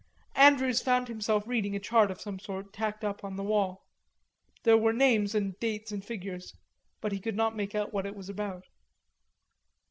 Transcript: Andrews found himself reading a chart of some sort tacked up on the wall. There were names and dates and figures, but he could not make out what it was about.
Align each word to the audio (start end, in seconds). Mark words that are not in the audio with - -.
Andrews 0.33 0.81
found 0.81 1.07
himself 1.09 1.45
reading 1.45 1.75
a 1.75 1.79
chart 1.79 2.09
of 2.09 2.19
some 2.19 2.39
sort 2.39 2.73
tacked 2.73 3.03
up 3.05 3.23
on 3.23 3.35
the 3.35 3.43
wall. 3.43 3.85
There 4.63 4.75
were 4.75 4.93
names 4.93 5.35
and 5.35 5.53
dates 5.59 5.91
and 5.91 6.03
figures, 6.03 6.55
but 7.01 7.11
he 7.11 7.19
could 7.19 7.35
not 7.35 7.55
make 7.55 7.75
out 7.75 7.93
what 7.93 8.07
it 8.07 8.15
was 8.15 8.27
about. 8.27 8.63